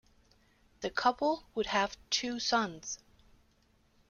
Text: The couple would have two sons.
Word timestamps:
The 0.79 0.89
couple 0.89 1.45
would 1.53 1.67
have 1.67 1.95
two 2.09 2.39
sons. 2.39 2.97